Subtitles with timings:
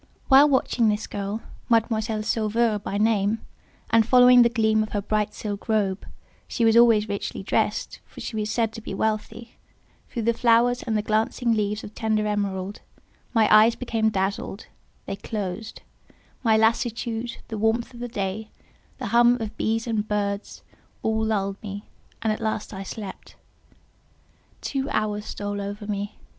[0.29, 3.37] While watching this girl, Mademoiselle Sauveur by name,
[3.91, 6.07] and following the gleam of her bright silk robe
[6.47, 9.59] (she was always richly dressed, for she was said to be wealthy)
[10.09, 12.81] through the flowers and the glancing leaves of tender emerald,
[13.31, 15.83] my eyes became dazzled—they closed;
[16.43, 18.49] my lassitude, the warmth of the day,
[18.97, 20.63] the hum of bees and birds,
[21.03, 21.83] all lulled me,
[22.23, 23.35] and at last I slept.
[24.61, 26.17] Two hours stole over me.